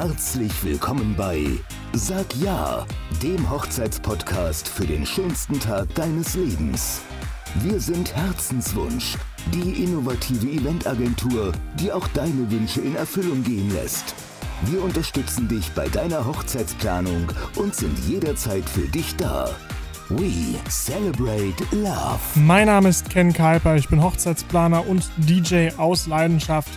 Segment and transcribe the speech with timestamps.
[0.00, 1.44] Herzlich willkommen bei
[1.92, 2.86] Sag Ja,
[3.20, 7.00] dem Hochzeitspodcast für den schönsten Tag deines Lebens.
[7.64, 9.16] Wir sind Herzenswunsch,
[9.52, 11.50] die innovative Eventagentur,
[11.80, 14.14] die auch deine Wünsche in Erfüllung gehen lässt.
[14.66, 19.50] Wir unterstützen dich bei deiner Hochzeitsplanung und sind jederzeit für dich da.
[20.10, 22.20] We celebrate love.
[22.36, 26.70] Mein Name ist Ken Kuiper, ich bin Hochzeitsplaner und DJ aus Leidenschaft.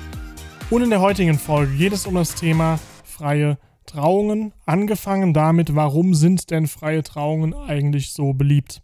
[0.72, 2.80] Und in der heutigen Folge geht es um das Thema
[3.22, 4.52] freie Trauungen.
[4.66, 8.82] Angefangen damit, warum sind denn freie Trauungen eigentlich so beliebt?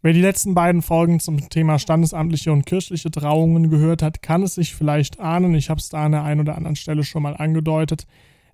[0.00, 4.54] Wer die letzten beiden Folgen zum Thema standesamtliche und kirchliche Trauungen gehört hat, kann es
[4.54, 5.54] sich vielleicht ahnen.
[5.54, 8.06] Ich habe es da an der einen oder anderen Stelle schon mal angedeutet.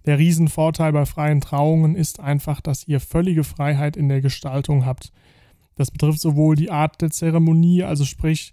[0.05, 5.13] Der Riesenvorteil bei freien Trauungen ist einfach, dass ihr völlige Freiheit in der Gestaltung habt.
[5.77, 8.53] Das betrifft sowohl die Art der Zeremonie, also sprich,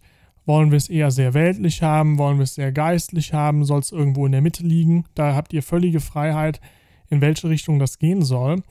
[0.50, 3.92] wollen wir es eher sehr weltlich haben, wollen wir es sehr geistlich haben, soll es
[3.92, 5.06] irgendwo in der Mitte liegen.
[5.14, 6.60] Da habt ihr völlige Freiheit,
[7.08, 8.64] in welche Richtung das gehen soll.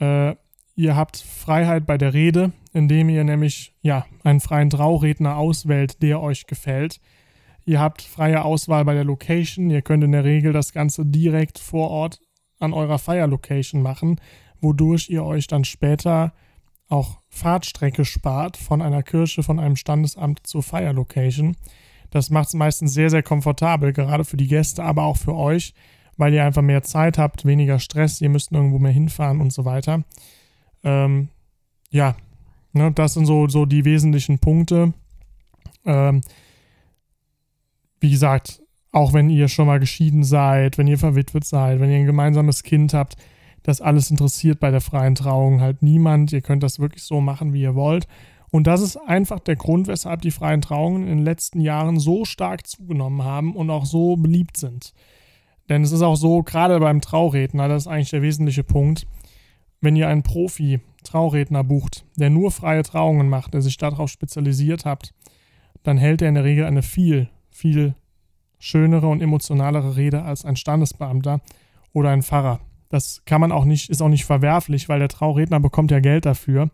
[0.00, 0.34] Äh,
[0.74, 6.20] ihr habt Freiheit bei der Rede, indem ihr nämlich ja, einen freien Trauredner auswählt, der
[6.20, 7.00] euch gefällt.
[7.64, 9.70] Ihr habt freie Auswahl bei der Location.
[9.70, 12.18] Ihr könnt in der Regel das Ganze direkt vor Ort
[12.58, 14.20] an eurer Feierlocation machen,
[14.60, 16.32] wodurch ihr euch dann später
[16.92, 21.56] auch Fahrtstrecke spart von einer Kirche, von einem Standesamt zur Feierlocation.
[22.10, 25.72] Das macht es meistens sehr, sehr komfortabel, gerade für die Gäste, aber auch für euch,
[26.18, 29.64] weil ihr einfach mehr Zeit habt, weniger Stress, ihr müsst irgendwo mehr hinfahren und so
[29.64, 30.04] weiter.
[30.84, 31.28] Ähm,
[31.90, 32.14] ja,
[32.74, 34.92] ne, das sind so, so die wesentlichen Punkte.
[35.86, 36.20] Ähm,
[38.00, 41.96] wie gesagt, auch wenn ihr schon mal geschieden seid, wenn ihr verwitwet seid, wenn ihr
[41.96, 43.16] ein gemeinsames Kind habt,
[43.62, 46.32] das alles interessiert bei der freien Trauung halt niemand.
[46.32, 48.06] Ihr könnt das wirklich so machen, wie ihr wollt.
[48.50, 52.24] Und das ist einfach der Grund, weshalb die freien Trauungen in den letzten Jahren so
[52.24, 54.92] stark zugenommen haben und auch so beliebt sind.
[55.68, 59.06] Denn es ist auch so, gerade beim Trauredner, das ist eigentlich der wesentliche Punkt,
[59.80, 65.14] wenn ihr einen Profi-Trauredner bucht, der nur freie Trauungen macht, der sich darauf spezialisiert hat,
[65.82, 67.94] dann hält er in der Regel eine viel, viel
[68.58, 71.40] schönere und emotionalere Rede als ein Standesbeamter
[71.92, 72.60] oder ein Pfarrer.
[72.92, 76.26] Das kann man auch nicht, ist auch nicht verwerflich, weil der Trauredner bekommt ja Geld
[76.26, 76.68] dafür,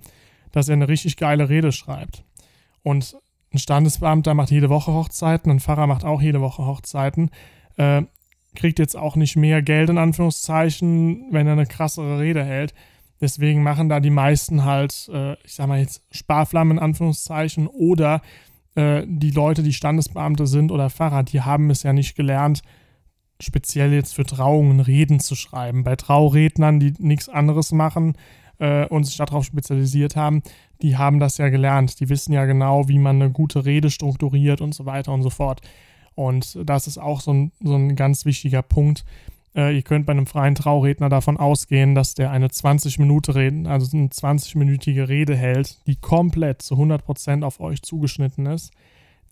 [0.50, 2.24] dass er eine richtig geile Rede schreibt.
[2.82, 3.16] Und
[3.54, 7.30] ein Standesbeamter macht jede Woche Hochzeiten, ein Pfarrer macht auch jede Woche Hochzeiten,
[7.76, 8.02] äh,
[8.56, 12.74] kriegt jetzt auch nicht mehr Geld in Anführungszeichen, wenn er eine krassere Rede hält.
[13.20, 18.22] Deswegen machen da die meisten halt, äh, ich sag mal jetzt Sparflammen in Anführungszeichen oder
[18.74, 22.62] äh, die Leute, die Standesbeamte sind oder Pfarrer, die haben es ja nicht gelernt,
[23.41, 25.84] speziell jetzt für Trauungen Reden zu schreiben.
[25.84, 28.15] Bei Traurednern, die nichts anderes machen
[28.59, 30.43] äh, und sich darauf spezialisiert haben,
[30.82, 32.00] die haben das ja gelernt.
[32.00, 35.31] Die wissen ja genau, wie man eine gute Rede strukturiert und so weiter und so
[35.31, 35.60] fort.
[36.15, 39.04] Und das ist auch so ein, so ein ganz wichtiger Punkt.
[39.55, 43.66] Äh, ihr könnt bei einem freien Trauredner davon ausgehen, dass der eine 20 Minuten Reden,
[43.66, 48.72] also eine 20-minütige Rede hält, die komplett zu 100% auf euch zugeschnitten ist,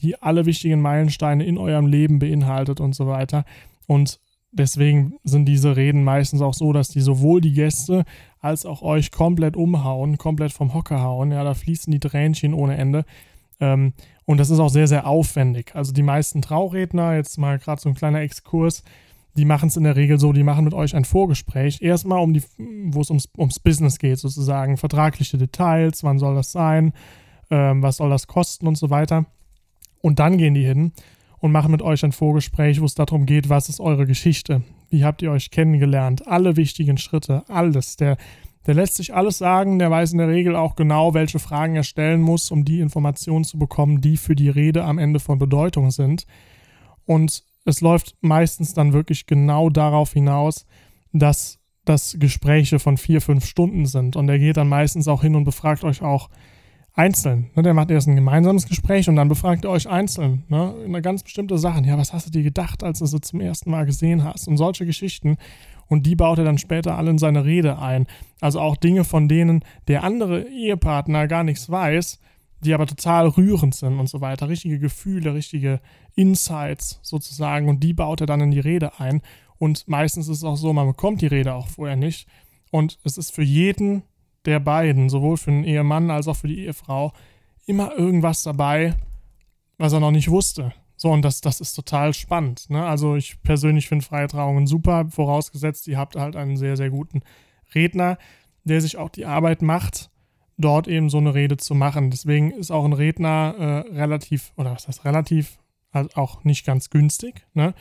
[0.01, 3.45] die alle wichtigen Meilensteine in eurem Leben beinhaltet und so weiter.
[3.87, 4.21] Und
[4.53, 8.05] deswegen sind diese Reden meistens auch so, dass die sowohl die Gäste
[8.41, 11.31] als auch euch komplett umhauen, komplett vom Hocker hauen.
[11.33, 13.05] Ja, da fließen die Tränchen ohne Ende.
[13.61, 13.93] Ähm,
[14.25, 15.75] und das ist auch sehr, sehr aufwendig.
[15.75, 18.83] Also die meisten Trauredner, jetzt mal gerade so ein kleiner Exkurs,
[19.37, 21.83] die machen es in der Regel so, die machen mit euch ein Vorgespräch.
[21.83, 22.35] Erstmal, um
[22.87, 24.79] wo es ums, ums Business geht, sozusagen.
[24.79, 26.93] Vertragliche Details, wann soll das sein,
[27.51, 29.27] ähm, was soll das kosten und so weiter.
[30.01, 30.93] Und dann gehen die hin
[31.39, 34.63] und machen mit euch ein Vorgespräch, wo es darum geht, was ist eure Geschichte?
[34.89, 36.27] Wie habt ihr euch kennengelernt?
[36.27, 37.97] Alle wichtigen Schritte, alles.
[37.97, 38.17] Der,
[38.67, 41.85] der lässt sich alles sagen, der weiß in der Regel auch genau, welche Fragen er
[41.85, 45.91] stellen muss, um die Informationen zu bekommen, die für die Rede am Ende von Bedeutung
[45.91, 46.27] sind.
[47.05, 50.67] Und es läuft meistens dann wirklich genau darauf hinaus,
[51.13, 54.17] dass das Gespräche von vier, fünf Stunden sind.
[54.17, 56.29] Und er geht dann meistens auch hin und befragt euch auch,
[56.97, 57.51] einzeln.
[57.55, 57.63] Ne?
[57.63, 60.45] Der macht erst ein gemeinsames Gespräch und dann befragt er euch einzeln.
[60.49, 60.75] Ne?
[60.85, 61.85] Eine ganz bestimmte Sachen.
[61.85, 64.49] Ja, was hast du dir gedacht, als du sie zum ersten Mal gesehen hast?
[64.49, 65.37] Und solche Geschichten.
[65.89, 68.07] Und die baut er dann später alle in seine Rede ein.
[68.41, 72.19] Also auch Dinge, von denen der andere Ehepartner gar nichts weiß,
[72.61, 74.49] die aber total rührend sind und so weiter.
[74.49, 75.81] Richtige Gefühle, richtige
[76.15, 77.69] Insights sozusagen.
[77.69, 79.21] Und die baut er dann in die Rede ein.
[79.59, 82.27] Und meistens ist es auch so, man bekommt die Rede auch vorher nicht.
[82.71, 84.03] Und es ist für jeden
[84.47, 87.13] der beiden, sowohl für den Ehemann als auch für die Ehefrau,
[87.67, 88.95] immer irgendwas dabei,
[89.79, 90.73] was er noch nicht wusste.
[90.97, 92.71] So, und das, das ist total spannend.
[92.71, 92.85] Ne?
[92.85, 97.21] Also ich persönlich finde freie Trauungen super, vorausgesetzt, ihr habt halt einen sehr, sehr guten
[97.75, 98.19] Redner,
[98.65, 100.11] der sich auch die Arbeit macht,
[100.57, 102.11] dort eben so eine Rede zu machen.
[102.11, 105.59] Deswegen ist auch ein Redner äh, relativ, oder was heißt relativ,
[105.93, 107.47] halt auch nicht ganz günstig.
[107.53, 107.75] Ne?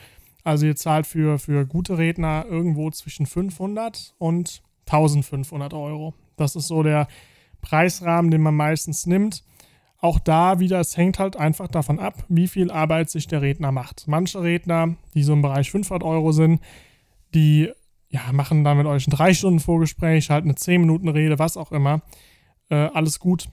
[0.44, 6.14] Also ihr zahlt für, für gute Redner irgendwo zwischen 500 und 1500 Euro.
[6.36, 7.08] Das ist so der
[7.62, 9.44] Preisrahmen, den man meistens nimmt.
[9.98, 13.72] Auch da wieder, es hängt halt einfach davon ab, wie viel Arbeit sich der Redner
[13.72, 14.08] macht.
[14.08, 16.62] Manche Redner, die so im Bereich 500 Euro sind,
[17.34, 17.72] die
[18.10, 22.02] ja, machen dann mit euch ein 3-Stunden-Vorgespräch, halten eine 10-Minuten-Rede, was auch immer.
[22.70, 23.48] Äh, alles gut.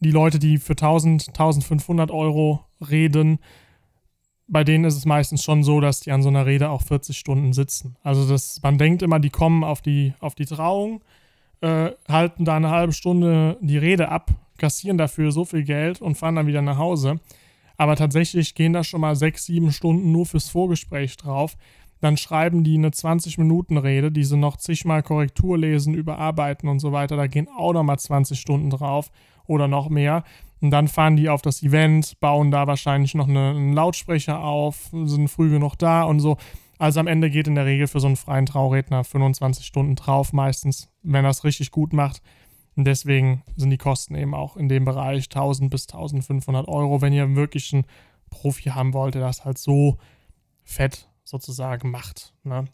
[0.00, 3.38] Die Leute, die für 1000, 1500 Euro reden,
[4.48, 7.16] bei denen ist es meistens schon so, dass die an so einer Rede auch 40
[7.16, 7.96] Stunden sitzen.
[8.02, 11.02] Also das, man denkt immer, die kommen auf die, auf die Trauung,
[11.60, 16.16] äh, halten da eine halbe Stunde die Rede ab, kassieren dafür so viel Geld und
[16.16, 17.20] fahren dann wieder nach Hause.
[17.76, 21.56] Aber tatsächlich gehen da schon mal sechs, sieben Stunden nur fürs Vorgespräch drauf.
[22.00, 27.16] Dann schreiben die eine 20-Minuten-Rede, die sie noch zigmal Korrektur lesen, überarbeiten und so weiter.
[27.16, 29.10] Da gehen auch nochmal 20 Stunden drauf
[29.46, 30.24] oder noch mehr.
[30.60, 34.90] Und dann fahren die auf das Event, bauen da wahrscheinlich noch eine, einen Lautsprecher auf,
[34.92, 36.36] sind früh genug da und so.
[36.80, 40.32] Also am Ende geht in der Regel für so einen freien Trauredner 25 Stunden drauf,
[40.32, 42.22] meistens, wenn er es richtig gut macht.
[42.74, 47.12] Und deswegen sind die Kosten eben auch in dem Bereich 1000 bis 1500 Euro, wenn
[47.12, 47.84] ihr wirklich einen
[48.30, 49.98] Profi haben wollt, der das halt so
[50.62, 52.32] fett sozusagen macht.
[52.44, 52.64] Ne?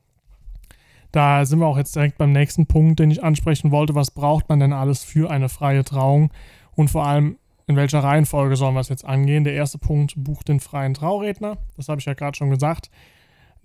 [1.10, 3.96] Da sind wir auch jetzt direkt beim nächsten Punkt, den ich ansprechen wollte.
[3.96, 6.30] Was braucht man denn alles für eine freie Trauung?
[6.76, 9.42] Und vor allem, in welcher Reihenfolge sollen wir es jetzt angehen?
[9.42, 11.58] Der erste Punkt, bucht den freien Trauredner.
[11.76, 12.88] Das habe ich ja gerade schon gesagt.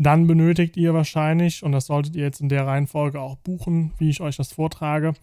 [0.01, 4.09] Dann benötigt ihr wahrscheinlich, und das solltet ihr jetzt in der Reihenfolge auch buchen, wie
[4.09, 5.13] ich euch das vortrage.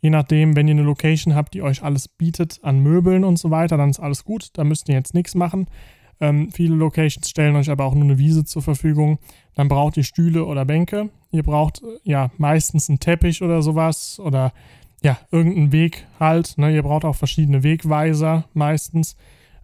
[0.00, 3.50] Je nachdem, wenn ihr eine Location habt, die euch alles bietet an Möbeln und so
[3.50, 4.48] weiter, dann ist alles gut.
[4.54, 5.66] Da müsst ihr jetzt nichts machen.
[6.20, 9.18] Ähm, viele Locations stellen euch aber auch nur eine Wiese zur Verfügung.
[9.56, 11.10] Dann braucht ihr Stühle oder Bänke.
[11.30, 14.54] Ihr braucht äh, ja meistens einen Teppich oder sowas oder
[15.02, 16.56] ja, irgendeinen Weg halt.
[16.56, 16.74] Ne?
[16.74, 19.16] Ihr braucht auch verschiedene Wegweiser meistens.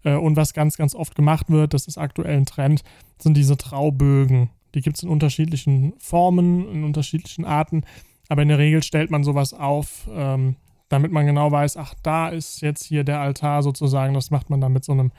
[0.04, 2.82] Äh, und was ganz, ganz oft gemacht wird, das ist aktuell ein Trend,
[3.18, 4.50] sind diese Traubögen.
[4.74, 7.84] Die gibt es in unterschiedlichen Formen, in unterschiedlichen Arten.
[8.28, 10.56] Aber in der Regel stellt man sowas auf, ähm,
[10.88, 14.14] damit man genau weiß, ach, da ist jetzt hier der Altar sozusagen.
[14.14, 15.10] Das macht man dann mit so einem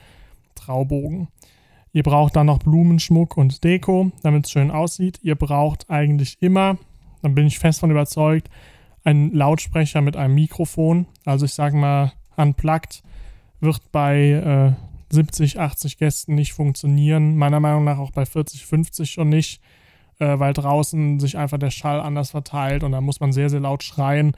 [0.55, 1.27] Traubogen.
[1.93, 5.19] Ihr braucht dann noch Blumenschmuck und Deko, damit es schön aussieht.
[5.23, 6.77] Ihr braucht eigentlich immer,
[7.21, 8.49] dann bin ich fest von überzeugt,
[9.03, 11.05] ein Lautsprecher mit einem Mikrofon.
[11.25, 13.03] Also ich sage mal, unplugged
[13.61, 17.35] wird bei äh, 70, 80 Gästen nicht funktionieren.
[17.37, 19.61] Meiner Meinung nach auch bei 40, 50 schon nicht,
[20.19, 23.59] äh, weil draußen sich einfach der Schall anders verteilt und da muss man sehr, sehr
[23.59, 24.33] laut schreien,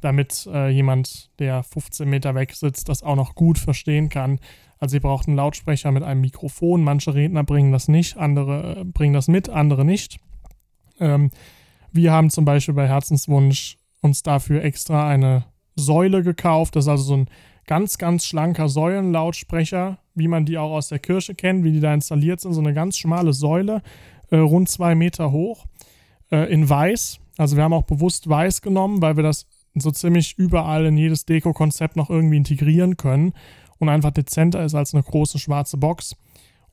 [0.00, 4.38] damit äh, jemand, der 15 Meter weg sitzt, das auch noch gut verstehen kann.
[4.78, 6.84] Also ihr braucht einen Lautsprecher mit einem Mikrofon.
[6.84, 10.20] Manche Redner bringen das nicht, andere äh, bringen das mit, andere nicht.
[11.00, 11.30] Ähm,
[11.92, 15.44] wir haben zum Beispiel bei Herzenswunsch uns dafür extra eine
[15.76, 16.76] Säule gekauft.
[16.76, 17.30] Das ist also so ein
[17.66, 21.92] ganz, ganz schlanker Säulenlautsprecher, wie man die auch aus der Kirche kennt, wie die da
[21.92, 22.52] installiert sind.
[22.52, 23.82] So eine ganz schmale Säule,
[24.30, 25.66] äh, rund zwei Meter hoch,
[26.30, 27.18] äh, in weiß.
[27.38, 31.26] Also wir haben auch bewusst weiß genommen, weil wir das so ziemlich überall in jedes
[31.26, 33.34] Deko-Konzept noch irgendwie integrieren können
[33.78, 36.16] und einfach dezenter ist als eine große schwarze Box.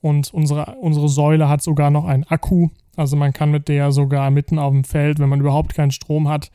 [0.00, 2.68] Und unsere, unsere Säule hat sogar noch einen Akku.
[2.96, 6.28] Also man kann mit der sogar mitten auf dem Feld, wenn man überhaupt keinen Strom
[6.28, 6.50] hat,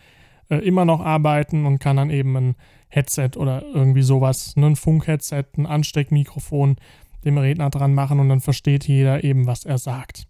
[0.49, 2.55] äh, immer noch arbeiten und kann dann eben ein
[2.89, 6.77] Headset oder irgendwie sowas, ne, ein Funk-Headset, ein Ansteckmikrofon
[7.23, 10.27] dem Redner dran machen und dann versteht jeder eben, was er sagt.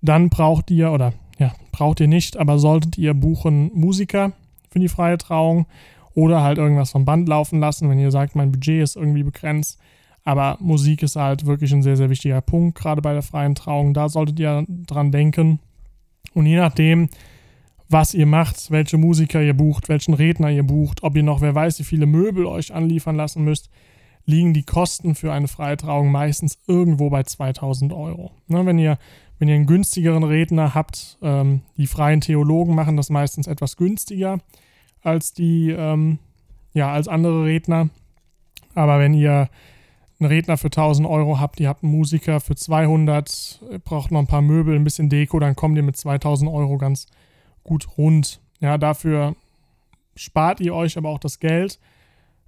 [0.00, 4.32] Dann braucht ihr, oder ja, braucht ihr nicht, aber solltet ihr buchen Musiker
[4.70, 5.66] für die freie Trauung
[6.14, 9.78] oder halt irgendwas vom Band laufen lassen, wenn ihr sagt, mein Budget ist irgendwie begrenzt.
[10.22, 13.94] Aber Musik ist halt wirklich ein sehr, sehr wichtiger Punkt, gerade bei der freien Trauung.
[13.94, 15.60] Da solltet ihr dran denken.
[16.34, 17.08] Und je nachdem,
[17.90, 21.56] was ihr macht, welche Musiker ihr bucht, welchen Redner ihr bucht, ob ihr noch, wer
[21.56, 23.68] weiß, wie viele Möbel euch anliefern lassen müsst,
[24.24, 28.30] liegen die Kosten für eine Freitrauung meistens irgendwo bei 2000 Euro.
[28.46, 28.96] Ne, wenn, ihr,
[29.40, 34.38] wenn ihr einen günstigeren Redner habt, ähm, die freien Theologen machen das meistens etwas günstiger
[35.02, 36.20] als die, ähm,
[36.72, 37.88] ja, als andere Redner.
[38.76, 39.48] Aber wenn ihr
[40.20, 44.28] einen Redner für 1000 Euro habt, ihr habt einen Musiker für 200, braucht noch ein
[44.28, 47.16] paar Möbel, ein bisschen Deko, dann kommt ihr mit 2000 Euro ganz gut
[47.96, 48.40] rund.
[48.60, 49.34] Ja, dafür
[50.16, 51.78] spart ihr euch aber auch das Geld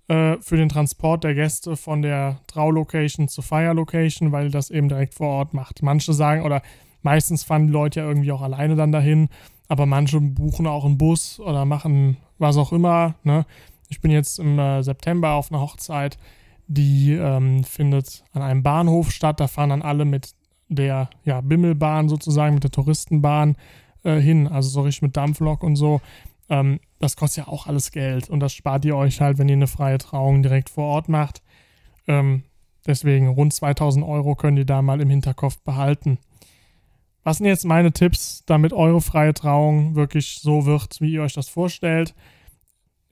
[0.09, 5.15] äh, für den Transport der Gäste von der Traulocation zur Feierlocation, weil das eben direkt
[5.15, 5.83] vor Ort macht.
[5.83, 6.63] Manche sagen, oder
[7.03, 9.29] meistens fahren die Leute ja irgendwie auch alleine dann dahin,
[9.69, 13.15] aber manche buchen auch einen Bus oder machen was auch immer.
[13.23, 13.47] Ne?
[13.89, 16.19] Ich bin jetzt im äh, September auf einer Hochzeit,
[16.67, 19.41] die ähm, findet an einem Bahnhof statt.
[19.41, 20.35] Da fahren dann alle mit
[20.69, 23.57] der ja, Bimmelbahn sozusagen, mit der Touristenbahn
[24.05, 26.01] äh, hin, also so richtig mit Dampflok und so.
[26.49, 29.57] Ähm, das kostet ja auch alles Geld und das spart ihr euch halt, wenn ihr
[29.57, 31.43] eine freie Trauung direkt vor Ort macht.
[32.07, 32.45] Ähm,
[32.87, 36.19] deswegen rund 2000 Euro könnt ihr da mal im Hinterkopf behalten.
[37.25, 41.35] Was sind jetzt meine Tipps, damit eure freie Trauung wirklich so wird, wie ihr euch
[41.35, 42.15] das vorstellt?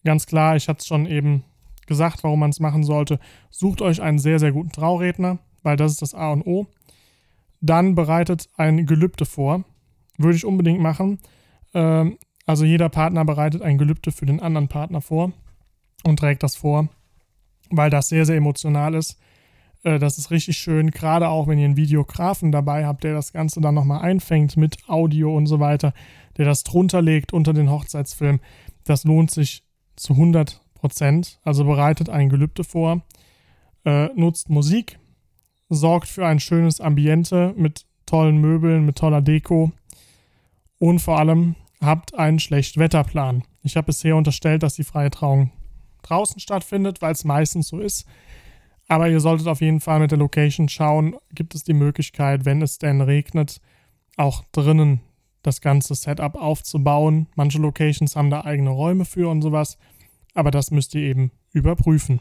[0.05, 1.45] Ganz klar, ich hatte es schon eben
[1.87, 3.21] gesagt, warum man es machen sollte.
[3.51, 6.67] Sucht euch einen sehr, sehr guten Trauredner, weil das ist das A und O.
[7.61, 9.65] Dann bereitet ein Gelübde vor.
[10.21, 11.19] Würde ich unbedingt machen.
[11.75, 15.33] Ähm, also jeder Partner bereitet ein Gelübde für den anderen Partner vor
[16.05, 16.89] und trägt das vor,
[17.71, 19.19] weil das sehr, sehr emotional ist.
[19.83, 23.33] Äh, das ist richtig schön, gerade auch wenn ihr einen Videografen dabei habt, der das
[23.33, 25.93] Ganze dann nochmal einfängt mit Audio und so weiter,
[26.37, 28.41] der das drunter legt unter den Hochzeitsfilm.
[28.85, 29.63] Das lohnt sich
[29.97, 31.39] zu 100 Prozent.
[31.45, 33.03] Also bereitet ein Gelübde vor,
[33.85, 34.99] äh, nutzt Musik,
[35.69, 39.73] sorgt für ein schönes Ambiente mit tollen Möbeln, mit toller Deko
[40.81, 43.45] und vor allem habt einen Schlechtwetterplan.
[43.63, 45.53] Ich habe bisher unterstellt, dass die freie Trauung
[46.03, 48.07] draußen stattfindet, weil es meistens so ist.
[48.89, 52.63] Aber ihr solltet auf jeden Fall mit der Location schauen, gibt es die Möglichkeit, wenn
[52.63, 53.61] es denn regnet,
[54.17, 55.01] auch drinnen
[55.43, 57.29] das ganze Setup aufzubauen.
[57.37, 59.79] Manche Locations haben da eigene Räume für und sowas,
[60.35, 62.21] aber das müsst ihr eben überprüfen.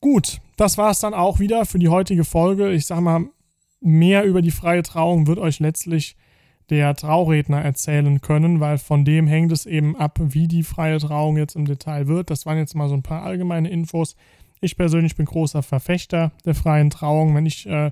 [0.00, 2.72] Gut, das war es dann auch wieder für die heutige Folge.
[2.72, 3.26] Ich sag mal,
[3.80, 6.16] mehr über die freie Trauung wird euch letztlich
[6.70, 11.36] der Trauredner erzählen können, weil von dem hängt es eben ab, wie die freie Trauung
[11.36, 12.30] jetzt im Detail wird.
[12.30, 14.16] Das waren jetzt mal so ein paar allgemeine Infos.
[14.60, 17.34] Ich persönlich bin großer Verfechter der freien Trauung.
[17.34, 17.90] Wenn ich äh,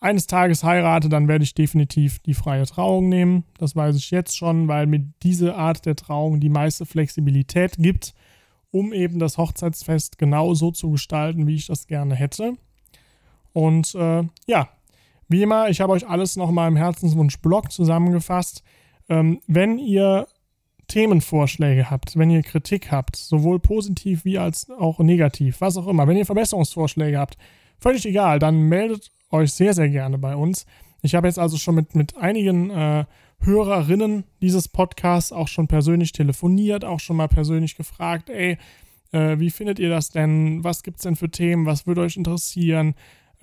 [0.00, 3.44] eines Tages heirate, dann werde ich definitiv die freie Trauung nehmen.
[3.58, 8.14] Das weiß ich jetzt schon, weil mir diese Art der Trauung die meiste Flexibilität gibt,
[8.70, 12.54] um eben das Hochzeitsfest genau so zu gestalten, wie ich das gerne hätte.
[13.52, 14.68] Und äh, ja,
[15.28, 18.62] wie immer, ich habe euch alles nochmal im Herzenswunsch-Blog zusammengefasst.
[19.08, 20.26] Ähm, wenn ihr
[20.88, 26.06] Themenvorschläge habt, wenn ihr Kritik habt, sowohl positiv wie als auch negativ, was auch immer,
[26.06, 27.36] wenn ihr Verbesserungsvorschläge habt,
[27.78, 30.66] völlig egal, dann meldet euch sehr, sehr gerne bei uns.
[31.02, 33.04] Ich habe jetzt also schon mit, mit einigen äh,
[33.40, 38.56] Hörerinnen dieses Podcasts auch schon persönlich telefoniert, auch schon mal persönlich gefragt, ey,
[39.12, 40.64] äh, wie findet ihr das denn?
[40.64, 41.66] Was gibt es denn für Themen?
[41.66, 42.94] Was würde euch interessieren?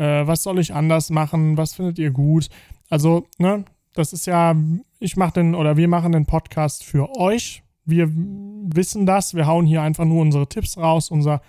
[0.01, 2.49] Äh, was soll ich anders machen, was findet ihr gut.
[2.89, 4.55] Also, ne, das ist ja,
[4.99, 7.61] ich mache den oder wir machen den Podcast für euch.
[7.85, 11.41] Wir wissen das, wir hauen hier einfach nur unsere Tipps raus, unser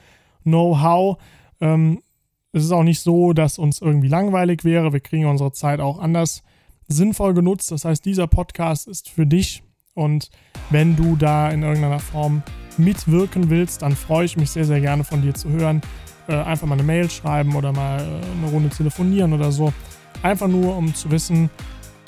[0.43, 1.17] Know-how.
[1.61, 2.03] Ähm,
[2.53, 4.93] es ist auch nicht so, dass uns irgendwie langweilig wäre.
[4.93, 6.43] Wir kriegen unsere Zeit auch anders
[6.89, 7.71] sinnvoll genutzt.
[7.71, 9.63] Das heißt, dieser Podcast ist für dich.
[9.95, 10.31] Und
[10.69, 12.43] wenn du da in irgendeiner Form
[12.77, 15.81] mitwirken willst, dann freue ich mich sehr, sehr gerne von dir zu hören
[16.29, 19.73] äh, einfach mal eine Mail schreiben oder mal äh, eine Runde telefonieren oder so.
[20.23, 21.51] Einfach nur, um zu wissen,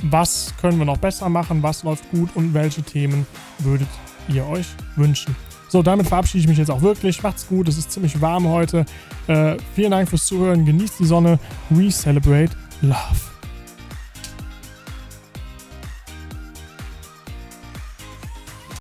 [0.03, 3.27] was können wir noch besser machen, was läuft gut und welche Themen
[3.59, 3.89] würdet
[4.29, 4.67] ihr euch
[4.97, 5.35] wünschen.
[5.69, 7.23] So, damit verabschiede ich mich jetzt auch wirklich.
[7.23, 8.85] Macht's gut, es ist ziemlich warm heute.
[9.27, 11.39] Äh, vielen Dank fürs Zuhören, genießt die Sonne.
[11.71, 12.51] We celebrate
[12.83, 13.34] love.